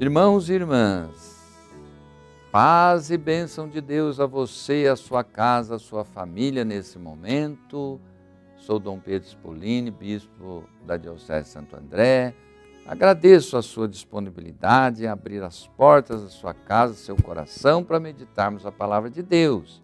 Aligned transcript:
Irmãos 0.00 0.50
e 0.50 0.54
irmãs, 0.54 1.40
paz 2.50 3.12
e 3.12 3.16
bênção 3.16 3.68
de 3.68 3.80
Deus 3.80 4.18
a 4.18 4.26
você, 4.26 4.88
a 4.90 4.96
sua 4.96 5.22
casa, 5.22 5.76
a 5.76 5.78
sua 5.78 6.04
família 6.04 6.64
nesse 6.64 6.98
momento. 6.98 8.00
Sou 8.56 8.80
Dom 8.80 8.98
Pedro 8.98 9.28
Spolini, 9.28 9.92
bispo 9.92 10.64
da 10.84 10.96
Diocese 10.96 11.48
Santo 11.48 11.76
André. 11.76 12.34
Agradeço 12.84 13.56
a 13.56 13.62
sua 13.62 13.86
disponibilidade 13.86 15.04
em 15.04 15.06
abrir 15.06 15.44
as 15.44 15.68
portas 15.68 16.24
da 16.24 16.28
sua 16.28 16.52
casa, 16.52 16.94
seu 16.94 17.14
coração, 17.14 17.84
para 17.84 18.00
meditarmos 18.00 18.66
a 18.66 18.72
palavra 18.72 19.08
de 19.08 19.22
Deus 19.22 19.80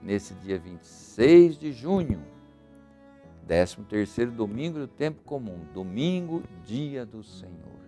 nesse 0.00 0.34
dia 0.34 0.56
26 0.56 1.58
de 1.58 1.72
junho, 1.72 2.22
13 3.48 3.78
terceiro 3.88 4.30
domingo 4.30 4.78
do 4.78 4.86
tempo 4.86 5.20
comum, 5.24 5.58
domingo, 5.74 6.44
dia 6.64 7.04
do 7.04 7.24
Senhor 7.24 7.87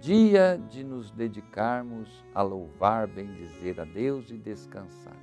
dia 0.00 0.60
de 0.70 0.84
nos 0.84 1.10
dedicarmos 1.10 2.08
a 2.34 2.42
louvar, 2.42 3.06
bendizer 3.06 3.80
a 3.80 3.84
Deus 3.84 4.30
e 4.30 4.36
descansar. 4.36 5.16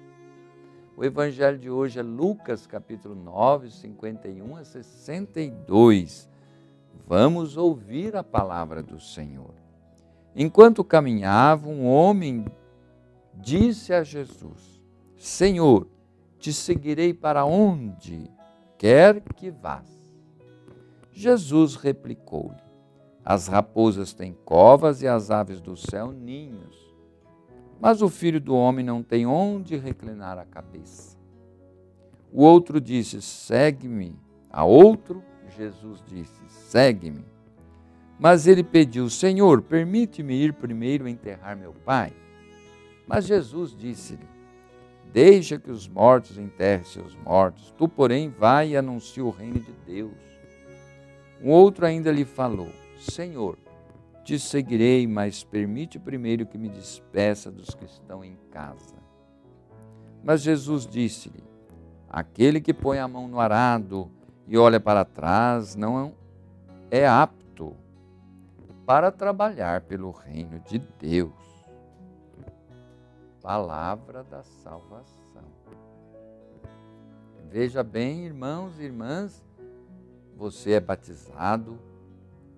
O 0.98 1.04
evangelho 1.04 1.58
de 1.58 1.70
hoje 1.70 2.00
é 2.00 2.04
Lucas 2.04 2.66
capítulo 2.68 3.16
9, 3.16 3.70
51 3.70 4.56
a 4.56 4.64
62. 4.64 6.30
Vamos 7.08 7.58
ouvir 7.58 8.16
a 8.16 8.24
palavra 8.24 8.82
do 8.82 9.00
Senhor. 9.00 9.54
Enquanto 10.36 10.84
caminhava, 10.84 11.68
um 11.68 11.86
homem 11.86 12.46
disse 13.34 13.94
a 13.94 14.04
Jesus: 14.04 14.82
Senhor, 15.18 15.88
te 16.38 16.52
seguirei 16.52 17.14
para 17.14 17.46
onde 17.46 18.30
quer 18.78 19.22
que 19.36 19.52
vás. 19.52 19.90
Jesus 21.12 21.76
replicou-lhe: 21.76 22.65
as 23.26 23.48
raposas 23.48 24.14
têm 24.14 24.38
covas 24.46 25.02
e 25.02 25.08
as 25.08 25.32
aves 25.32 25.60
do 25.60 25.76
céu 25.76 26.12
ninhos. 26.12 26.94
Mas 27.82 28.04
o 28.04 28.08
filho 28.08 28.40
do 28.40 28.56
homem 28.56 28.86
não 28.86 29.02
tem 29.02 29.26
onde 29.26 29.76
reclinar 29.76 30.38
a 30.38 30.46
cabeça. 30.46 31.18
O 32.32 32.44
outro 32.44 32.80
disse: 32.80 33.22
Segue-me. 33.24 34.16
A 34.52 34.64
outro, 34.64 35.24
Jesus 35.58 36.04
disse: 36.06 36.40
Segue-me. 36.48 37.26
Mas 38.20 38.46
ele 38.46 38.64
pediu: 38.64 39.10
Senhor, 39.10 39.64
permite-me 39.64 40.36
ir 40.36 40.54
primeiro 40.54 41.08
enterrar 41.08 41.58
meu 41.58 41.74
pai. 41.74 42.14
Mas 43.08 43.26
Jesus 43.26 43.76
disse-lhe: 43.76 44.28
Deixa 45.12 45.58
que 45.58 45.72
os 45.72 45.88
mortos 45.88 46.38
enterrem 46.38 46.86
seus 46.86 47.16
mortos. 47.16 47.74
Tu, 47.76 47.90
porém, 47.90 48.30
vai 48.30 48.70
e 48.70 48.78
anuncia 48.78 49.26
o 49.26 49.32
reino 49.32 49.60
de 49.60 49.74
Deus. 49.86 50.14
Um 51.42 51.50
outro 51.50 51.86
ainda 51.86 52.12
lhe 52.12 52.24
falou: 52.24 52.70
Senhor, 52.98 53.58
te 54.24 54.40
seguirei, 54.40 55.06
mas 55.06 55.44
permite 55.44 56.00
primeiro 56.00 56.46
que 56.46 56.58
me 56.58 56.68
despeça 56.68 57.52
dos 57.52 57.76
que 57.76 57.86
estão 57.86 58.24
em 58.24 58.36
casa. 58.52 58.96
Mas 60.24 60.42
Jesus 60.42 60.88
disse-lhe: 60.88 61.44
Aquele 62.10 62.60
que 62.60 62.74
põe 62.74 62.98
a 62.98 63.08
mão 63.08 63.28
no 63.28 63.40
arado 63.40 64.10
e 64.48 64.58
olha 64.58 64.80
para 64.80 65.06
trás 65.06 65.76
não 65.76 66.14
é 66.90 67.08
apto 67.08 67.76
para 68.86 69.12
trabalhar 69.12 69.82
pelo 69.82 70.12
reino 70.12 70.60
de 70.60 70.80
Deus. 70.80 71.34
Palavra 73.42 74.24
da 74.24 74.42
salvação. 74.44 75.16
Veja 77.50 77.84
bem, 77.84 78.26
irmãos 78.26 78.80
e 78.80 78.84
irmãs, 78.84 79.44
você 80.36 80.74
é 80.74 80.80
batizado 80.80 81.80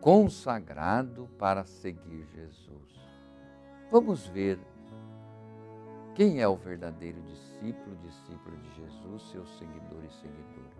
consagrado 0.08 1.28
para 1.38 1.66
seguir 1.66 2.26
Jesus. 2.34 2.98
Vamos 3.92 4.26
ver 4.26 4.58
quem 6.16 6.40
é 6.40 6.48
o 6.48 6.56
verdadeiro 6.56 7.22
discípulo, 7.24 7.94
discípulo 7.98 8.56
de 8.56 8.70
Jesus, 8.78 9.24
seu 9.24 9.46
seguidor 9.46 10.06
e 10.06 10.14
seguidora. 10.14 10.78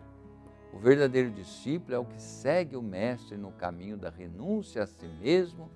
O 0.72 0.80
verdadeiro 0.80 1.30
discípulo 1.30 1.94
é 1.94 2.00
o 2.00 2.06
que 2.06 2.22
segue 2.22 2.78
o 2.78 2.82
Mestre 2.82 3.36
no 3.36 3.52
caminho 3.52 3.98
da 3.98 4.10
renúncia 4.10 4.84
a 4.84 4.88
si 4.88 5.08
mesmo 5.20 5.70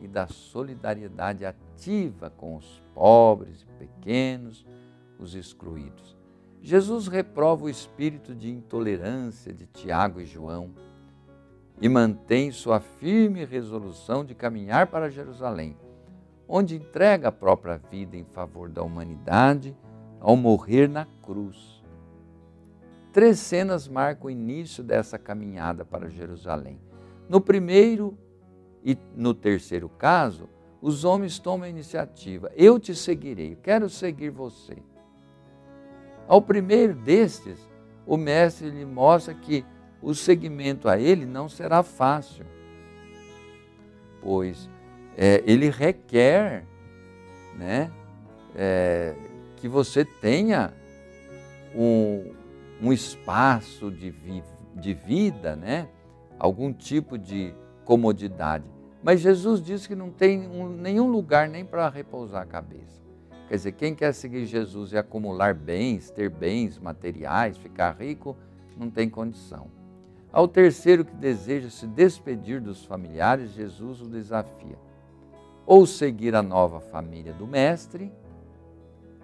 e 0.00 0.08
da 0.08 0.26
solidariedade 0.26 1.46
ativa 1.46 2.30
com 2.30 2.56
os 2.56 2.82
pobres 2.96 3.62
e 3.62 3.66
pequenos, 3.78 4.66
os 5.20 5.36
excluídos. 5.36 6.16
Jesus 6.60 7.06
reprova 7.06 7.66
o 7.66 7.70
espírito 7.70 8.34
de 8.34 8.50
intolerância 8.50 9.54
de 9.54 9.66
Tiago 9.66 10.20
e 10.20 10.26
João 10.26 10.74
e 11.80 11.88
mantém 11.88 12.50
sua 12.50 12.80
firme 12.80 13.44
resolução 13.44 14.24
de 14.24 14.34
caminhar 14.34 14.88
para 14.88 15.10
Jerusalém, 15.10 15.76
onde 16.48 16.76
entrega 16.76 17.28
a 17.28 17.32
própria 17.32 17.78
vida 17.90 18.16
em 18.16 18.24
favor 18.24 18.68
da 18.68 18.82
humanidade 18.82 19.76
ao 20.20 20.36
morrer 20.36 20.88
na 20.88 21.06
cruz. 21.22 21.82
Três 23.12 23.38
cenas 23.38 23.88
marcam 23.88 24.26
o 24.26 24.30
início 24.30 24.82
dessa 24.82 25.18
caminhada 25.18 25.84
para 25.84 26.10
Jerusalém. 26.10 26.80
No 27.28 27.40
primeiro 27.40 28.16
e 28.84 28.96
no 29.14 29.34
terceiro 29.34 29.88
caso, 29.88 30.48
os 30.80 31.04
homens 31.04 31.38
tomam 31.38 31.66
a 31.66 31.70
iniciativa. 31.70 32.50
Eu 32.54 32.78
te 32.78 32.94
seguirei, 32.94 33.56
quero 33.56 33.88
seguir 33.88 34.30
você. 34.30 34.76
Ao 36.26 36.40
primeiro 36.40 36.94
destes, 36.94 37.58
o 38.06 38.16
mestre 38.16 38.70
lhe 38.70 38.84
mostra 38.84 39.34
que 39.34 39.64
o 40.00 40.14
seguimento 40.14 40.88
a 40.88 40.98
Ele 40.98 41.26
não 41.26 41.48
será 41.48 41.82
fácil, 41.82 42.44
pois 44.22 44.68
é, 45.16 45.42
Ele 45.46 45.68
requer 45.68 46.64
né, 47.56 47.90
é, 48.54 49.14
que 49.56 49.68
você 49.68 50.04
tenha 50.04 50.72
um, 51.74 52.32
um 52.80 52.92
espaço 52.92 53.90
de, 53.90 54.10
vi, 54.10 54.42
de 54.74 54.94
vida, 54.94 55.56
né, 55.56 55.88
algum 56.38 56.72
tipo 56.72 57.18
de 57.18 57.52
comodidade. 57.84 58.64
Mas 59.02 59.20
Jesus 59.20 59.62
disse 59.62 59.88
que 59.88 59.94
não 59.94 60.10
tem 60.10 60.46
um, 60.48 60.68
nenhum 60.68 61.08
lugar 61.08 61.48
nem 61.48 61.64
para 61.64 61.88
repousar 61.88 62.42
a 62.42 62.46
cabeça. 62.46 62.98
Quer 63.48 63.54
dizer, 63.54 63.72
quem 63.72 63.94
quer 63.94 64.12
seguir 64.12 64.44
Jesus 64.44 64.92
e 64.92 64.98
acumular 64.98 65.54
bens, 65.54 66.10
ter 66.10 66.28
bens 66.28 66.78
materiais, 66.78 67.56
ficar 67.56 67.96
rico, 67.98 68.36
não 68.76 68.90
tem 68.90 69.08
condição. 69.08 69.77
Ao 70.32 70.46
terceiro 70.46 71.04
que 71.04 71.14
deseja 71.14 71.70
se 71.70 71.86
despedir 71.86 72.60
dos 72.60 72.84
familiares, 72.84 73.52
Jesus 73.52 74.00
o 74.00 74.06
desafia. 74.06 74.78
Ou 75.64 75.86
seguir 75.86 76.34
a 76.34 76.42
nova 76.42 76.80
família 76.80 77.32
do 77.32 77.46
Mestre, 77.46 78.12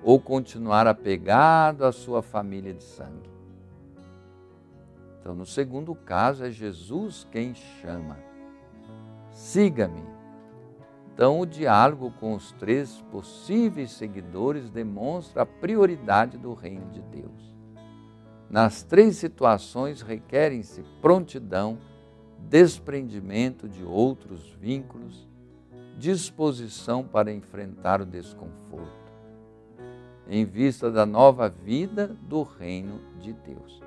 ou 0.03 0.21
continuar 0.21 0.87
apegado 0.87 1.85
à 1.85 1.93
sua 1.93 2.23
família 2.23 2.75
de 2.75 2.85
sangue. 2.85 3.31
Então, 5.21 5.35
no 5.35 5.47
segundo 5.47 5.95
caso, 5.95 6.45
é 6.45 6.51
Jesus 6.51 7.27
quem 7.31 7.55
chama. 7.55 8.19
Siga-me. 9.31 10.05
Então, 11.13 11.41
o 11.41 11.47
diálogo 11.47 12.11
com 12.21 12.35
os 12.35 12.53
três 12.53 13.01
possíveis 13.11 13.93
seguidores 13.93 14.69
demonstra 14.69 15.43
a 15.43 15.47
prioridade 15.47 16.37
do 16.37 16.53
reino 16.53 16.91
de 16.91 17.01
Deus. 17.01 17.54
Nas 18.51 18.83
três 18.83 19.17
situações 19.17 20.03
requerem-se 20.03 20.83
prontidão, 21.01 21.79
desprendimento 22.49 23.69
de 23.69 23.83
outros 23.83 24.51
vínculos, 24.61 25.27
disposição 25.99 27.03
para 27.05 27.33
enfrentar 27.33 28.01
o 28.01 28.07
desconforto, 28.07 29.13
em 30.29 30.45
vista 30.45 30.91
da 30.91 31.07
nova 31.07 31.49
vida 31.49 32.09
do 32.23 32.43
reino 32.43 33.01
de 33.19 33.33
Deus. 33.33 33.83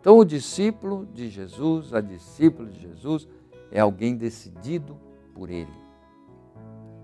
Então, 0.00 0.18
o 0.18 0.24
discípulo 0.24 1.06
de 1.12 1.28
Jesus, 1.28 1.92
a 1.92 2.00
discípula 2.00 2.68
de 2.68 2.80
Jesus, 2.80 3.28
é 3.70 3.80
alguém 3.80 4.16
decidido 4.16 4.96
por 5.34 5.50
Ele 5.50 5.80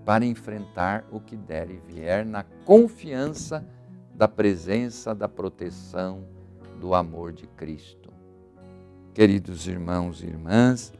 para 0.07 0.25
enfrentar 0.25 1.05
o 1.11 1.19
que 1.19 1.35
der 1.35 1.69
e 1.69 1.81
vier 1.85 2.25
na 2.25 2.41
confiança 2.63 3.67
da 4.15 4.25
presença, 4.25 5.13
da 5.13 5.27
proteção, 5.27 6.23
do 6.79 6.93
amor 6.93 7.33
de 7.33 7.47
Cristo. 7.47 8.11
Queridos 9.13 9.67
irmãos 9.67 10.21
e 10.21 10.27
irmãs, 10.27 10.93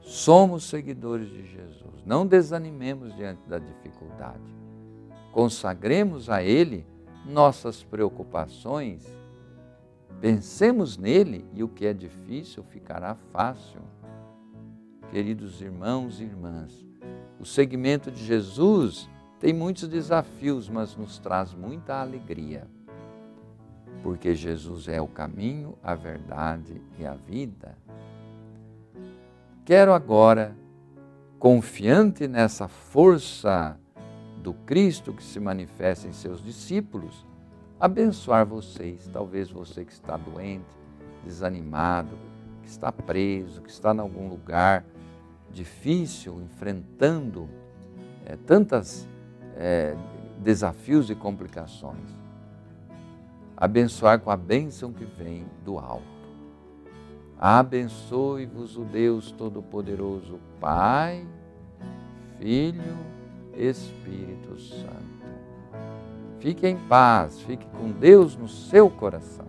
somos 0.00 0.64
seguidores 0.64 1.30
de 1.30 1.46
Jesus. 1.46 2.04
Não 2.04 2.26
desanimemos 2.26 3.14
diante 3.14 3.48
da 3.48 3.58
dificuldade. 3.58 4.42
Consagremos 5.30 6.28
a 6.28 6.42
Ele 6.42 6.84
nossas 7.24 7.82
preocupações. 7.82 9.06
Pensemos 10.20 10.96
nele 10.96 11.46
e 11.54 11.62
o 11.62 11.68
que 11.68 11.86
é 11.86 11.92
difícil 11.92 12.64
ficará 12.64 13.14
fácil. 13.32 13.80
Queridos 15.10 15.60
irmãos 15.60 16.20
e 16.20 16.24
irmãs, 16.24 16.86
o 17.38 17.44
segmento 17.44 18.10
de 18.10 18.24
Jesus 18.24 19.08
tem 19.38 19.52
muitos 19.52 19.88
desafios, 19.88 20.68
mas 20.68 20.96
nos 20.96 21.18
traz 21.18 21.52
muita 21.54 22.00
alegria 22.00 22.68
porque 24.02 24.34
Jesus 24.34 24.88
é 24.88 25.00
o 25.00 25.06
caminho, 25.06 25.78
a 25.82 25.94
verdade 25.94 26.80
e 26.98 27.06
a 27.06 27.14
vida. 27.14 27.76
Quero 29.64 29.92
agora 29.92 30.56
confiante 31.38 32.26
nessa 32.26 32.68
força 32.68 33.78
do 34.42 34.52
Cristo 34.52 35.12
que 35.12 35.22
se 35.22 35.38
manifesta 35.38 36.08
em 36.08 36.12
seus 36.12 36.42
discípulos, 36.42 37.24
abençoar 37.78 38.44
vocês, 38.44 39.08
talvez 39.12 39.50
você 39.50 39.84
que 39.84 39.92
está 39.92 40.16
doente, 40.16 40.64
desanimado, 41.24 42.18
que 42.62 42.68
está 42.68 42.90
preso, 42.90 43.62
que 43.62 43.70
está 43.70 43.94
em 43.94 44.00
algum 44.00 44.28
lugar 44.28 44.84
difícil, 45.52 46.40
enfrentando 46.42 47.48
é, 48.24 48.36
tantas 48.36 49.06
é, 49.56 49.96
desafios 50.38 51.10
e 51.10 51.14
complicações. 51.14 52.21
Abençoar 53.62 54.18
com 54.18 54.28
a 54.28 54.36
bênção 54.36 54.92
que 54.92 55.04
vem 55.04 55.46
do 55.64 55.78
alto. 55.78 56.02
Abençoe-vos 57.38 58.76
o 58.76 58.82
Deus 58.82 59.30
Todo-Poderoso, 59.30 60.40
Pai, 60.58 61.24
Filho, 62.40 62.98
Espírito 63.54 64.58
Santo. 64.58 65.22
Fique 66.40 66.66
em 66.66 66.76
paz, 66.88 67.40
fique 67.42 67.64
com 67.78 67.92
Deus 67.92 68.36
no 68.36 68.48
seu 68.48 68.90
coração. 68.90 69.46